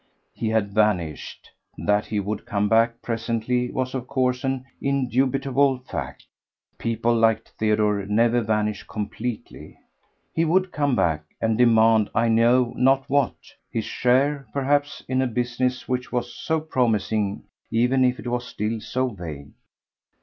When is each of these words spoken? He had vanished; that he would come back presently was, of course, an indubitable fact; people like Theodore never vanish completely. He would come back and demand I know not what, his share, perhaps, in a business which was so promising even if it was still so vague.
He 0.33 0.49
had 0.49 0.73
vanished; 0.73 1.51
that 1.77 2.07
he 2.07 2.19
would 2.19 2.47
come 2.47 2.67
back 2.67 3.03
presently 3.03 3.69
was, 3.69 3.93
of 3.93 4.07
course, 4.07 4.43
an 4.43 4.65
indubitable 4.81 5.77
fact; 5.77 6.25
people 6.79 7.13
like 7.15 7.47
Theodore 7.59 8.07
never 8.07 8.41
vanish 8.41 8.81
completely. 8.87 9.77
He 10.33 10.43
would 10.43 10.71
come 10.71 10.95
back 10.95 11.25
and 11.39 11.55
demand 11.55 12.09
I 12.15 12.29
know 12.29 12.73
not 12.75 13.07
what, 13.11 13.35
his 13.69 13.85
share, 13.85 14.47
perhaps, 14.51 15.03
in 15.07 15.21
a 15.21 15.27
business 15.27 15.87
which 15.87 16.11
was 16.11 16.33
so 16.33 16.59
promising 16.59 17.43
even 17.69 18.03
if 18.03 18.17
it 18.17 18.25
was 18.27 18.47
still 18.47 18.81
so 18.81 19.07
vague. 19.09 19.51